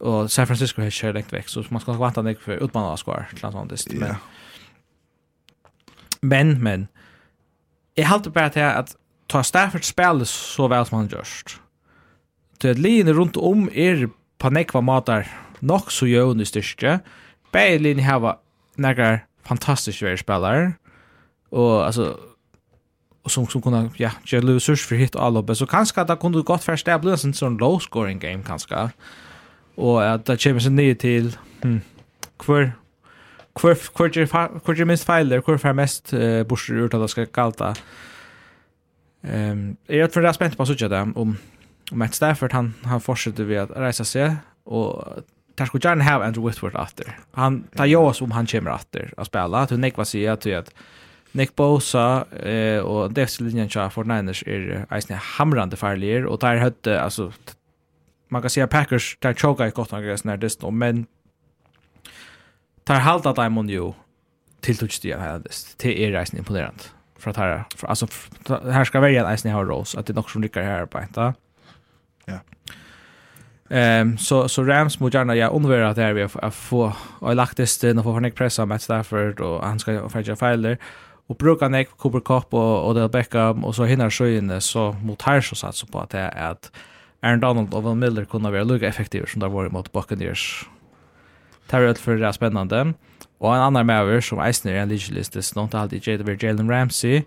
[0.00, 3.00] Og San Francisco har ikke lengt vekk, så man skal vante den for utmannen av
[3.00, 3.98] skvar til en sånn Disney.
[4.00, 4.16] Yeah.
[6.22, 6.88] Men, men,
[7.96, 8.94] jeg halte bare til at
[9.28, 11.58] ta Stafford spillet så vel som han gjørst.
[12.60, 15.28] Til at linje rundt om er på nekva matar
[15.60, 17.00] nok så jøvn i styrke,
[17.52, 18.40] bare her var
[18.80, 20.72] nekkar fantastisk värre spelare.
[21.50, 22.18] Och alltså
[23.22, 26.16] och som som kunde ja, ge resurser för hit alla uppe så kanske att det
[26.16, 28.90] kunde gått för stäbla en sån low scoring game kanske.
[29.74, 31.80] Och att det kommer sig ner till hm
[32.36, 32.72] kvar
[33.54, 37.74] kvar kvar kvar minst feiler, kvar för mest uh, borster ur att ska kalta.
[39.22, 41.36] Ehm um, jag är för det spänt på så tjata om om
[41.92, 45.04] Matt Stafford han han fortsätter vi att resa sig och
[45.54, 47.18] tar skulle gärna ha Andrew Whitworth efter.
[47.32, 49.58] Han tar ju oss om han kommer efter att spela.
[49.58, 50.74] Att Nick vad säger att att
[51.32, 57.00] Nick Bosa eh och defensiven tjänar för Niners är isen hamrande farligare och där hade
[57.00, 57.32] alltså
[58.28, 61.06] man kan säga Packers där choka i gott några gräs när det men
[62.84, 63.92] tar halta Diamond ju
[64.60, 66.82] till touchstigen här det till är isen imponerande
[67.18, 68.06] för att här alltså
[68.48, 71.20] här ska välja isen har Rose att det nog som rycker här på inte.
[71.20, 71.34] Ja.
[72.28, 72.40] Yeah.
[73.70, 77.56] Ehm så så Rams mot gärna ja undrar att det vi har få och lagt
[77.56, 80.78] det sten och få Nick pressa Matt Stafford och han ska fetcha filer
[81.26, 84.92] och bruka Nick Cooper Cup och och Del Beckham och så hinner så in så
[84.92, 86.70] mot här så satt så på att det är att
[87.22, 90.68] Aaron Donald och Will Miller kunde vara lika effektiva som där var mot Buccaneers.
[91.66, 92.92] Tar ut för det spännande.
[93.38, 96.70] Och en annan med som Eisner är en legislist, det är inte alltid Jade Jalen
[96.70, 97.22] Ramsey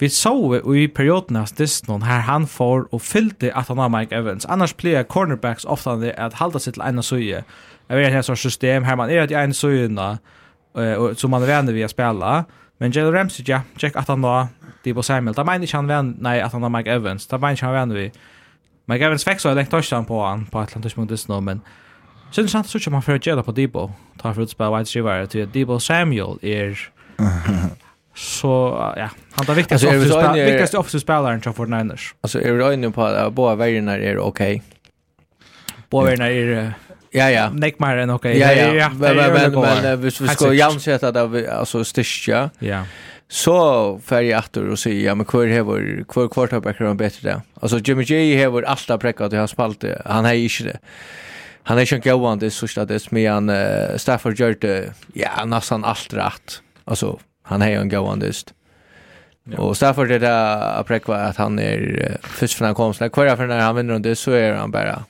[0.00, 0.32] vi så
[0.74, 4.46] i perioden av Disney her han får og fyllde at han har Mike Evans.
[4.48, 7.42] Annars pleier cornerbacks ofte at halda seg til ene søye.
[7.90, 10.08] Jeg vet ikke sånn system her man er at en ene søyene
[10.78, 12.32] uh, som man venner vi å spille.
[12.80, 14.34] Men Jalen Ramsey, ja, tjekk at han då,
[14.86, 15.36] Debo Samuel.
[15.36, 17.28] Da mener ikke han venner, nei, at han har Mike Evans.
[17.28, 18.06] Da mener ikke han venner vi.
[18.88, 21.44] Mike Evans fikk så jeg lengt touchdown på han på et eller annet tidspunkt Disney,
[21.44, 21.60] men
[22.30, 23.90] så er det sant at man får gjøre på Debo.
[24.22, 26.78] Ta for å spille wide receiver til Debo Samuel er...
[28.14, 32.14] så ja, han tar viktigast alltså, offensive spelaren, viktigast offensive spelaren för Niners.
[32.20, 34.62] Alltså är du inne på att båda värjorna är okej.
[35.90, 36.74] Båda värjorna är
[37.12, 37.50] Ja ja.
[37.50, 38.38] Nick mer än okej.
[38.38, 38.88] Ja ja.
[38.88, 42.50] Men men men hvis vi ska jämsätta det alltså styrka.
[42.58, 42.84] Ja.
[43.28, 47.30] Så får jag åter och säga, ja men kvar här var kvar quarterbacker är bättre
[47.30, 47.40] där.
[47.60, 50.02] Alltså Jimmy G här var alltid präckat i hans spalte.
[50.04, 50.78] Han är inte det.
[51.62, 53.50] Han är inte gående så stad det men han
[53.98, 56.62] Stafford gör det, ja nästan allt rätt.
[56.84, 57.18] Alltså
[57.50, 58.54] han har ju en gående just.
[59.44, 59.58] Ja.
[59.58, 62.94] Och Stafford är det där Aprekva att han är uh, först för när han kom
[62.94, 65.04] så kvar för när han vinner om det så är han bara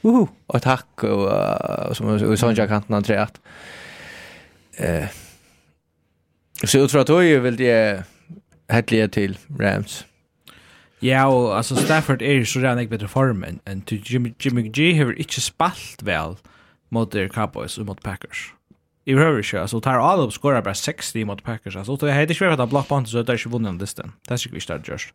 [0.00, 3.40] Woho, och tack och uh, som som jag kan han att
[4.76, 5.06] eh
[6.64, 8.04] så jag tror att då jag väl det
[8.68, 10.06] hettliga till Rams.
[11.02, 14.68] Ja, og altså Stafford er jo så redan ikke bedre form enn en Jimmy, Jimmy
[14.70, 16.36] G har ikke spalt vel
[16.90, 18.52] mot Cowboys og mot Packers
[19.04, 19.60] i behöver inte.
[19.60, 21.76] Alltså tar alle opp skorar bare 60 mot Packers.
[21.76, 24.12] Alltså det ikke inte för att Black Panthers så där ikke vunnet den listan.
[24.28, 25.12] Det er ikke vi starta just.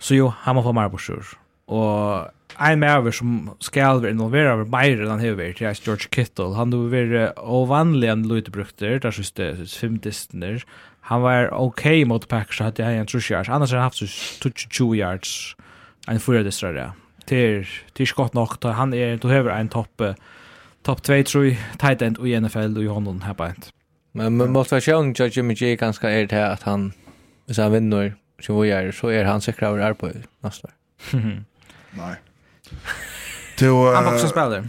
[0.00, 1.38] Så jo, han må få mer på sjur.
[1.70, 5.68] Og en med over som skal være involveret over mer enn han har vært, det
[5.68, 6.56] er George Kittle.
[6.56, 10.64] Han har vært ovanlig enn Lloyd brukter, der synes det er fem distner.
[11.10, 13.48] Han var ok mot Packers, så hadde jeg en trus yards.
[13.48, 14.02] Annars har han haft
[14.42, 15.54] 22 yards,
[16.08, 16.90] en fyra distner, ja.
[17.30, 20.14] Det er ikke godt nok, han er, du har en toppe,
[20.82, 23.72] topp 2 tror tight end i NFL och i honom här på ett.
[24.12, 26.92] Men motivation till Jimmy G ganska är det att han
[27.46, 30.74] hvis han vinner så vad gör så är han säker över är på nästa år.
[31.90, 32.16] Nej.
[33.58, 34.68] Du uh, han också spelar.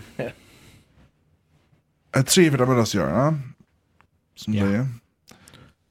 [2.11, 3.39] Jag tror vi det med oss göra.
[4.35, 4.87] Som det är.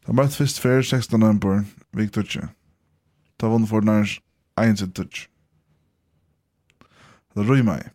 [0.06, 2.48] Det var först för 16 november vi gikk Victor.
[3.36, 4.18] Ta vann för när
[4.60, 5.28] 1 touch.
[7.34, 7.90] Det rymmer mig.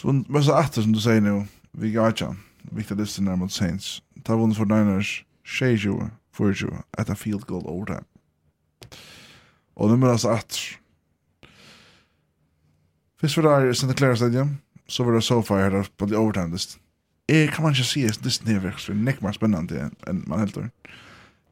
[0.00, 2.36] Så men så efter som du säger nu, vi gacha.
[2.62, 4.02] Victor Listen där mot Saints.
[4.22, 8.04] Ta vunnen for Niners, Sheju, Furju, at a field goal overtime.
[9.76, 10.58] Og nu är så att
[13.20, 16.78] Fyrst var det Santa Clara Stadium, så var det SoFi här på the overtime list.
[17.26, 20.54] Jag kan man inte se att det är verkligen mycket mer spennende enn man helt
[20.54, 20.70] tror.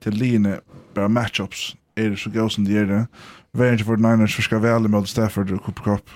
[0.00, 0.60] Til linje,
[0.94, 3.06] bare matchups, er det så gøy som de är det.
[3.52, 6.10] Värgen for Niners for förskar väl emot Stafford og Cooper Cup.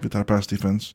[0.00, 0.94] Vi tar pass defense.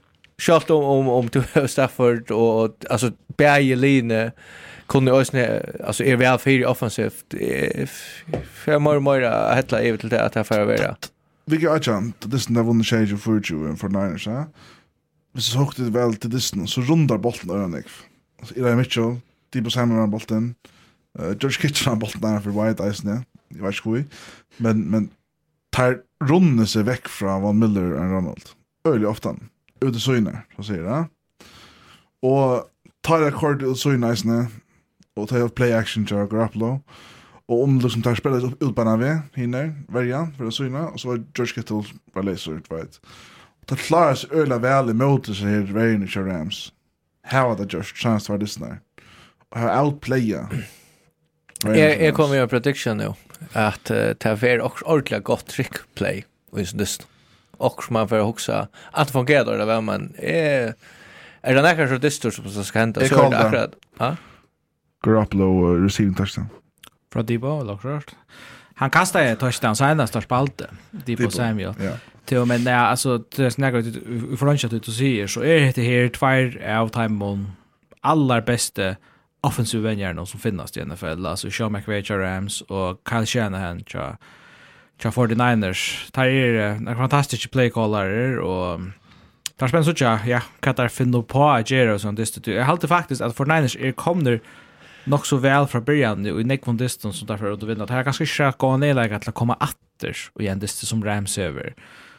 [0.41, 4.31] Sjalt om om om du Stafford och alltså Berge Line
[4.87, 7.33] kunde ösne alltså är väl för offensivt
[8.53, 10.95] för mer mer hetta evigt till det att här får vara.
[11.45, 12.15] Vi kan ikke chant.
[12.19, 14.45] Det är den vunnen change för ju for Niners, ja.
[15.33, 17.85] Hvis så högt det väl till det så rundar bolten Örnek.
[18.39, 19.19] Alltså Eli Mitchell,
[19.53, 20.55] Debo Samuel har bolten,
[21.19, 23.23] uh, George Kitchen har bolten där for White Ice, ja.
[23.51, 24.03] Jeg vet ikke hvor
[24.57, 25.09] Men men
[25.71, 28.53] tar runne seg vekk fra Van Miller og Ronald.
[28.87, 29.35] Öjligt ofta
[29.81, 30.99] ut i syner, så sier det.
[32.25, 32.67] Og
[33.05, 34.43] tar jeg kort ut i syner eisne,
[35.17, 36.77] og tar jeg play action til Garoppolo,
[37.51, 41.01] og om du som tar spillet opp utbanna ved, hinner, verja, for å syne, og
[41.01, 41.81] så var George Kittle
[42.15, 42.99] bare leser ut, veit.
[43.61, 46.61] Og tar klarer seg øyla vel i møte seg her verjen i kjør Rams.
[47.27, 48.71] Her var det George, chans til å være dissene.
[49.51, 50.45] Og her outplaya.
[51.61, 53.11] Jeg, jeg kommer jo prediction nå,
[53.53, 57.10] at uh, det er ordentlig godt trickplay, og i sin dissene
[57.61, 60.73] och man får också att fungera då där man är
[61.41, 63.71] är det näkar så distor som ska hända så är det akkurat.
[63.97, 64.15] Ja.
[65.03, 66.47] Garoppolo receiving touchdown.
[67.13, 68.15] Från Debo lockrart.
[68.75, 70.67] Han kastade ett touchdown så ända står spalte.
[70.91, 71.73] Debo Samuel.
[71.79, 71.91] Ja.
[72.25, 75.81] Till men nej alltså det är snägt ut från ut att säger så är det
[75.81, 77.51] här tvär av timon
[78.01, 78.95] allar bästa
[79.41, 84.17] offensiva vänner som finns i NFL alltså Sean McVay Rams och Kyle Shanahan tja
[85.01, 85.83] tja 49ers.
[86.13, 88.89] Det er en fantastisk playcaller og
[89.61, 92.49] det er spennende sånn, ja, hva det er finne på å gjøre og sånn distrikt.
[92.49, 94.39] Jeg halte faktisk at 49ers er kommer
[95.09, 97.85] nok så vel fra början og i nekvån distance som derfor er å vinne.
[97.85, 101.03] Det er ganske ikke gå ned leget til å komme atter og igjen distance som
[101.05, 101.75] Rams over.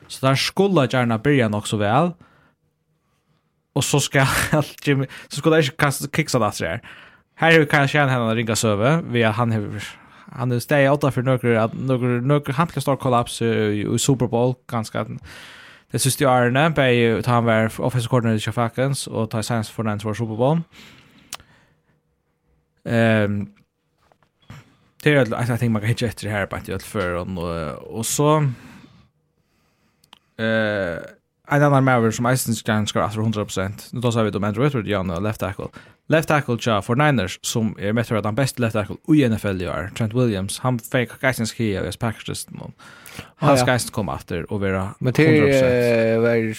[0.06, 2.12] Så der skulle gjerne börja nok så vel
[3.74, 4.28] og så skal
[4.86, 6.82] Jimmy, så skulle jeg ikke kiksa det her.
[7.40, 9.64] Her er vi kanskje en henne ringa søve, ved at han har
[10.36, 15.06] han är steg åtta för några några några stor kollaps i Super Bowl ganska
[15.90, 16.82] det syns ju är när på
[17.26, 20.60] han var offensive coordinator i Falcons och tar Saints för den var Super Bowl.
[22.84, 23.52] Ehm
[25.02, 27.98] Det är jag tänker man kan hitta efter det här på ett öll för och,
[27.98, 28.36] och så
[30.36, 30.98] eh
[31.56, 33.72] en annan maver som eisen kan granskar at 100%.
[33.90, 35.66] Nu då sa vi om Andrew Whitworth, Jan och left tackle.
[36.08, 39.62] Left tackle tja for Niners som är med att han bäst left tackle i NFL
[39.62, 39.90] i år.
[39.96, 42.58] Trent Williams, han fick geisen skia i Packers just nu.
[43.36, 44.94] Han ska inte komma efter och vara 100%.
[44.98, 45.26] Men det
[46.16, 46.54] är...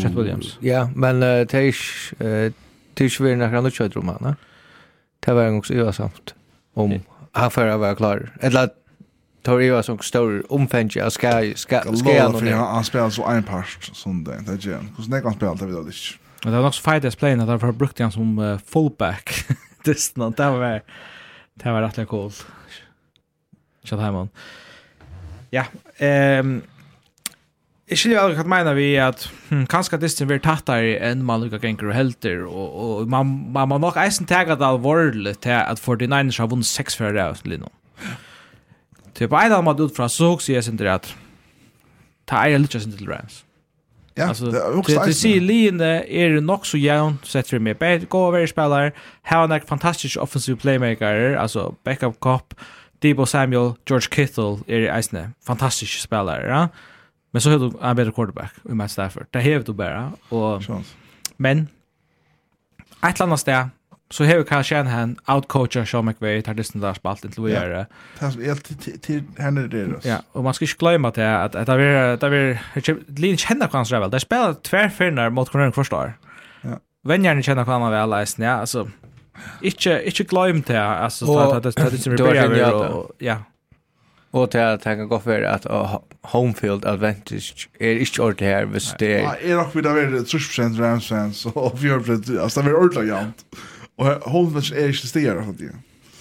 [0.00, 0.58] Trent Williams.
[0.60, 2.54] Ja, men det är inte...
[2.94, 4.36] Det är inte vi när han har kört romanen.
[5.20, 6.34] Det var en gång så samt
[6.74, 7.00] om
[7.32, 8.30] han får vara klar.
[8.40, 8.70] Eller
[9.48, 13.90] tar ju sån stor omfänge av ska ska ska han han spelar så en part
[13.92, 14.84] som det det gör.
[14.96, 15.92] Hur snägt han spelar det vill det.
[16.44, 19.30] Men det var också fighters playing att därför brukte han som uh, fullback.
[19.84, 20.82] det var det var
[21.54, 22.46] det var rätt coolt.
[23.84, 24.28] Shut Hammond.
[25.50, 25.64] Ja,
[25.98, 26.62] ehm
[27.88, 31.40] Jeg skiljer aldri hva mener vi at hm, kanskje at disten blir tattere enn man
[31.40, 35.56] lukka genker og helter, og, og man, man må nok eisen tega det alvorlig til
[35.56, 37.72] at 49ers har vunnet 6 fyrir av Lino.
[39.18, 41.14] Till på en annan måte utifrån så också jag synd att
[42.24, 43.44] ta är lite synd till Rams.
[44.14, 47.58] Ja, alltså, det är också Det ser linje är det nog så jämnt sett för
[47.58, 47.74] mig.
[47.74, 52.54] Bad go över spelare, har en fantastisk offensiv playmaker, alltså backup cop,
[52.98, 56.68] Debo Samuel, George Kittle är isne fantastisk spelare, ja.
[57.30, 59.26] Men så har du en bättre quarterback i Matt Stafford.
[59.30, 60.62] Det har du bara och
[61.36, 61.68] men
[63.02, 63.66] ett annat steg
[64.10, 67.86] så har Kyle Shanahan outcoacha Sean McVay tar det där spalt till inte är det.
[68.18, 69.96] Tas helt till henne det då.
[70.02, 73.68] Ja, och man ska inte glömma det att att det är det är Lin känner
[73.68, 74.10] kan så väl.
[74.10, 76.12] Det spelar tvärfinnar mot Cornell Crostar.
[76.62, 76.78] Ja.
[77.02, 78.90] Vänjarna känner kvar man väl läst, ja, alltså
[79.60, 83.36] inte inte glöm det alltså att att det det som är repair och ja.
[84.30, 85.66] Och det att tänka gå för att
[86.22, 89.20] home field advantage är inte ordentligt här visst det.
[89.20, 93.44] Ja, är också vidare 30% Rams fans så avgör det alltså det är ordentligt jämnt.
[93.98, 95.72] Og Holmes er ikke til stier av det.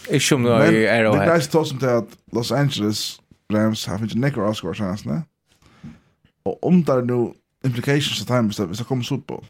[0.09, 1.19] Ikke om det er Arrowhead.
[1.19, 3.01] Men det er ikke som til at Los Angeles
[3.53, 5.21] Rams har finnet nekker avskår sjansene.
[6.47, 7.33] Og om det er noe
[7.67, 9.45] implications av time, hvis det kommer Super Bowl,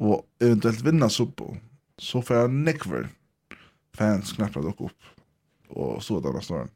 [0.00, 1.56] og eventuelt vinna Super Bowl,
[2.00, 3.08] så får jeg nekker
[3.96, 5.10] fans knapper dere opp
[5.70, 6.68] og så där nästa år.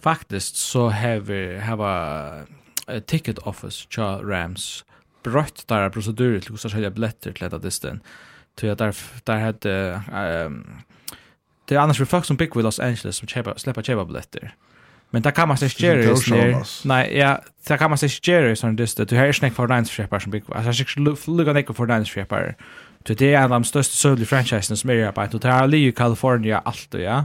[0.00, 2.46] Faktiskt så har vi har
[3.06, 4.84] ticket office cha Rams
[5.22, 8.00] brött där procedurer till att sälja biljetter till detta distan
[8.56, 10.66] tror jag där där hade ehm
[11.64, 14.54] det är annars för folk som big with Los Angeles som köpa släppa köpa biljetter.
[15.10, 16.02] Men där kan man sig göra
[16.84, 19.04] Nej, ja, där kan man se Jerry som just det.
[19.04, 20.42] Du har snack för dance köpa som big.
[20.48, 22.26] Alltså jag lugga ner för dance
[23.06, 25.34] Så Det är en av de största sövliga franchisen som är i arbetet.
[25.34, 27.24] Och Det här ligger i California allt ja.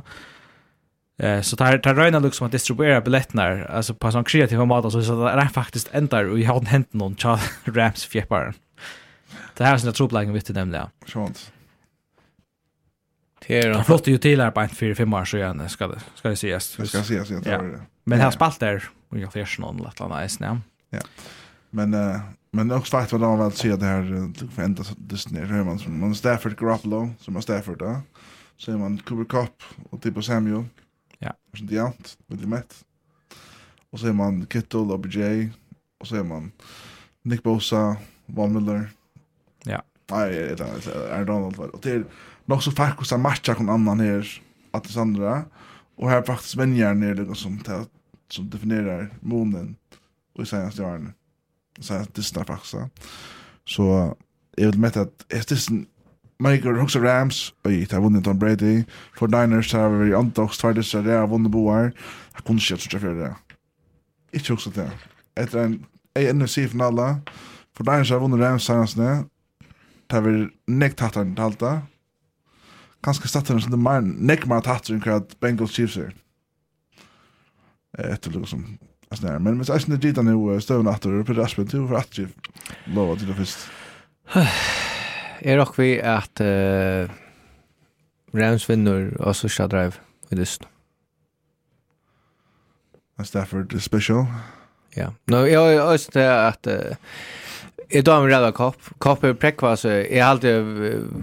[1.19, 5.01] Eh så tar tar Ryan liksom att distribuera biljetterna alltså på sån kreativa mat så
[5.01, 7.15] så det är faktiskt ändar och jag har hänt någon
[7.65, 8.53] Rams fjäppar.
[9.57, 10.87] Det här är sådana troplägen vitt i nämligen.
[11.05, 11.51] Sånt.
[13.47, 16.29] Det är flott ju till här på en 4-5 år så sedan, ska det, ska
[16.29, 16.75] det sägas.
[16.75, 17.61] Det ska sägas, jag tror ja.
[17.61, 17.81] det.
[18.03, 20.57] Men här spalt där, och jag färs någon lätt annan nice, ja.
[20.89, 20.99] Ja.
[21.69, 22.19] Men, uh,
[22.51, 25.99] men också faktiskt vad de väl säger det här, för ända Disney, hör man som,
[25.99, 28.01] man Stafford Garoppolo, som är Stafford, ja.
[28.57, 30.65] Så är man Cooper Cup och typ Samuel.
[31.19, 31.33] Ja.
[31.51, 32.85] Och sånt jämt, väldigt mätt.
[33.89, 35.49] Och så är man Kittle, OBJ,
[35.99, 36.51] och så är man
[37.23, 38.89] Nick Bosa, Von Miller,
[39.63, 39.83] Ja.
[40.11, 40.63] Nej, det
[41.11, 41.67] är Donald var.
[41.67, 42.05] Och det är
[42.45, 44.41] nog så fokus att matcha kon annan här
[44.71, 45.43] att det andra
[45.95, 47.59] och här faktiskt vänjer ner det som
[48.29, 49.75] som definierar månen
[50.35, 51.13] och sen stjärnan.
[51.79, 52.75] Så att det står faktiskt.
[53.65, 54.15] Så
[54.55, 55.85] jag vill mäta att är det en
[56.43, 58.83] Michael Hooks Rams och jag har vunnit Tom Brady
[59.17, 61.91] för Niners har vi antags tvärdes där har vunnit boar.
[62.33, 63.35] Jag kunde inte så för det.
[64.31, 64.91] Inte också det.
[65.35, 65.85] Efter en
[66.37, 67.21] NFC-finala
[67.77, 69.23] för Niners har vunnit Rams senast nu
[70.09, 70.37] det var
[70.67, 71.79] nekt hattar enn halta.
[73.05, 76.13] Kanskje stattar som det mer, nekt mer hattar enn hva Bengals Chiefs er.
[77.99, 78.65] Etter lukk som
[79.15, 79.39] snær.
[79.41, 82.27] Men hvis jeg er dit han jo støvn hattar, og Peter Aspen, du får ikke
[82.95, 83.69] lova til det først.
[85.39, 87.07] Er ok vi at uh,
[88.35, 90.01] Rams vinner og Susha Drive
[90.31, 90.67] i dysten.
[93.23, 94.27] Stafford special.
[94.95, 95.09] Ja.
[95.27, 96.67] Nå, jeg har også det at
[97.91, 98.75] Jag då med röda kopp.
[98.97, 100.63] Kopp är präckva så jag har alltid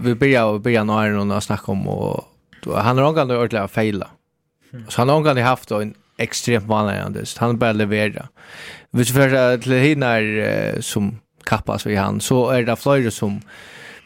[0.03, 2.23] vi börjar och börjar när någon har snackat om och
[2.65, 4.07] han har någon gång ordentligt fejla.
[4.87, 6.93] Så han har någon gång haft en extremt vanlig
[7.37, 7.73] Han bara
[8.91, 13.41] Hvis Vi för till hinner som kappas vi han så är det fler som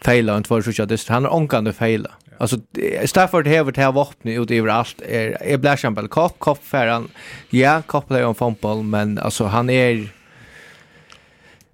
[0.02, 1.10] fejla och två sjutton dist.
[1.10, 2.12] Han har onkande fejla.
[2.38, 2.58] Alltså
[3.06, 7.10] Stafford Hever till vapnet ut över allt är är Blashambel kopp kopp färran.
[7.50, 10.10] Ja, kopplar ju om fotboll men alltså han är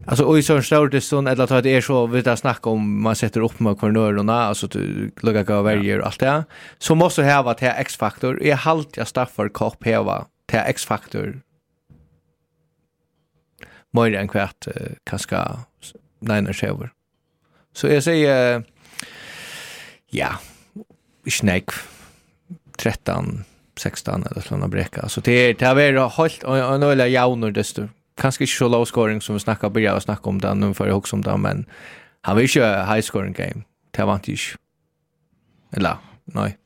[0.09, 3.01] Alltså och i sån stort sån eller att det är så vi där snackar om
[3.01, 6.43] man sätter upp med kornörerna alltså du lugga gå varje och allt det.
[6.77, 8.43] Så måste ha vara till X-faktor.
[8.43, 11.41] Är halt jag staffar kopp här va till X-faktor.
[13.91, 14.67] Mer än kvart
[15.03, 15.37] kanske
[16.19, 16.89] nej när.
[17.73, 18.63] Så jag säger
[20.09, 20.29] ja,
[21.29, 21.69] snack
[22.77, 23.43] 13
[23.79, 25.09] 16 eller såna bräcka.
[25.09, 27.87] Så det är det varit helt en öle jaunor desto
[28.17, 30.87] kanske inte så low scoring som vi snackar börja och snacka om det, nu får
[30.87, 31.65] jeg om det, men
[32.21, 34.57] han vill ju high scoring game, det vant ikke.
[35.71, 36.57] Eller, nej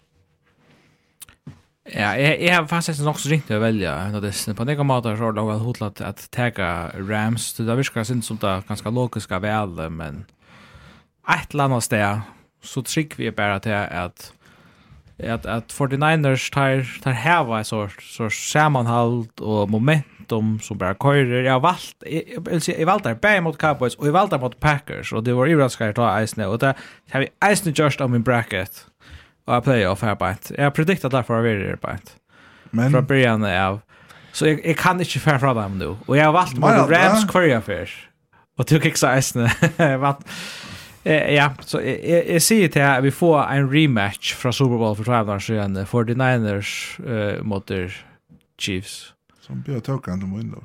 [1.95, 4.53] Ja, jeg, jeg har faktisk nok så ringt til å velge en av disse.
[4.55, 7.49] På nega måte så har det vel hodlet at tega Rams.
[7.57, 10.21] Det virker sin som det ganske logisk av alle, men
[11.27, 12.21] et eller annet sted
[12.61, 14.29] så trygg vi bare til at
[15.21, 20.93] at at 49ers tar tar heva en sort så samanhalt og moment momentum som bara
[20.93, 21.43] køyrer.
[21.43, 24.59] Jag har valt, jag vill säga, jag valde bara mot Cowboys och jag valde mot
[24.59, 25.13] Packers.
[25.13, 26.45] Och det var överraskande att ta Eisne.
[26.45, 26.75] Och det
[27.11, 28.85] har vi Eisne just av min bracket.
[29.45, 30.51] Och jag playoff här på ett.
[30.57, 32.15] Jag har prediktat därför att jag vill på ett.
[32.69, 32.91] Men...
[32.91, 33.79] Från början av.
[34.31, 35.95] Så jag, jag kan inte färra från dem nu.
[36.05, 38.07] Och jag har valt mot Rams kvarja först.
[38.57, 39.51] Och du kicksar Eisne.
[39.97, 40.19] Vart...
[41.03, 44.95] Eh, ja, så jag, jag säger till att vi får en rematch från Super Bowl
[44.95, 45.77] för 12 år sedan.
[45.77, 47.71] 49ers eh, mot
[48.61, 49.13] Chiefs.
[49.51, 50.61] Som blir jag tåkan till mun då.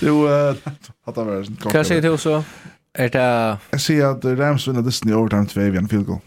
[0.00, 0.28] Du,
[1.04, 1.56] hatt av världen.
[1.56, 2.44] Kan säga till så?
[2.98, 3.58] Är det...
[3.70, 6.18] Jag ser att Rams vinner Disney i overtime 2 vid en field goal.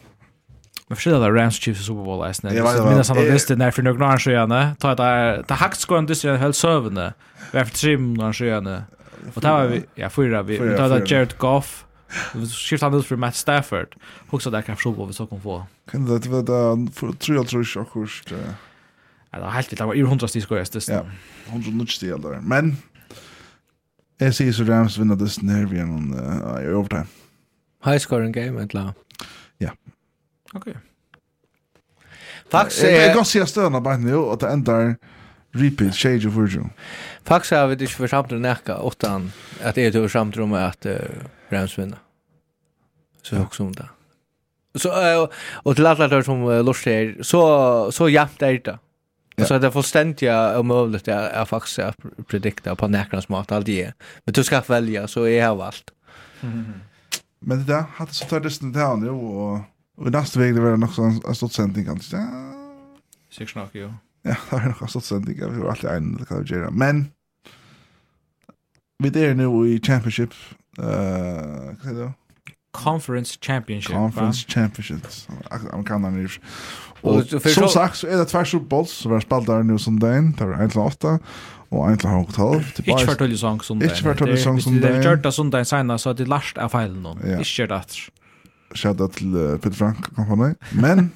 [0.88, 2.56] Men förstår det Rams Chiefs Super Bowl är snäll.
[2.56, 4.76] Jag minns han visste när för några år sedan.
[4.80, 7.14] Ta ett ta hackt skor en Disney helt sövande.
[7.54, 8.68] Varför trim några år sedan.
[9.34, 11.86] Och där var vi ja fyra vi ta där Jared Goff.
[12.70, 13.96] Skift han ut för Matt Stafford.
[14.30, 15.66] Också det kan förstå vad vi så kan få.
[15.92, 17.88] Kan det vara där för tror eller tror
[18.30, 18.40] jag
[19.38, 20.90] Ja, det Eller helt vidt, det var i hundra stig skoja stist.
[20.90, 21.04] Ja,
[21.52, 22.42] hundra nutt stig eller.
[22.42, 22.78] Men,
[24.20, 27.06] jeg sier så Rams vinner dist nere vi gjennom uh, i overtime.
[27.86, 28.94] High scoring game, eller?
[29.62, 29.76] Ja.
[30.56, 30.72] Ok.
[32.52, 32.84] Faktisk...
[32.84, 34.96] Jeg kan si at støna bare nå, at det ender
[35.58, 36.72] repeat, shade of virgin.
[37.28, 39.30] Faktisk har vi ikke for samtidig nekka, åttan,
[39.62, 40.98] at jeg tog samtidig om at uh,
[41.52, 42.02] Rams vinner.
[43.22, 43.88] Så jeg også om det.
[44.78, 45.30] Så, uh,
[45.64, 48.78] og til alle som uh, lort her, så, så jæmt er det.
[49.40, 49.46] Ja.
[49.46, 50.24] Så det är fullständigt
[50.58, 51.80] omöjligt att faktiskt
[52.28, 53.94] predikta på näkrans mat allt det.
[54.26, 55.92] Men du ska välja så är jag valt.
[57.40, 59.60] Men det där hade så tar det sen där nu och
[59.98, 62.28] och nästa vecka det var nog sån en sorts sändning kanske.
[63.30, 63.94] Sikkert nok, jo.
[64.22, 66.72] Ja, det var nok en sending, vi var alltid en det kan göra.
[66.72, 67.12] Men
[69.04, 70.34] vi er nu i championship
[70.80, 72.12] eh uh, hva säger du?
[72.72, 73.96] Conference Championship.
[73.96, 74.54] Conference va?
[74.54, 75.28] Championships.
[75.50, 76.40] I'm kind of
[77.08, 79.78] Og, og som sagt, så er det tvers opp bolls, som er spalt der nu
[79.82, 81.16] som dagen, det er 1-8,
[81.68, 82.84] og 1-12.
[82.84, 83.92] Ikke for tølje sang som dagen.
[83.92, 84.86] Ikke for tølje sang som dagen.
[84.86, 87.18] Det er gjørt av som dagen senere, så er det lart av feilen nå.
[87.38, 87.98] Ikke gjørt at.
[87.98, 88.14] etter.
[88.78, 90.58] Kjære til Peter Frank-kampanjen.
[90.76, 91.12] Men...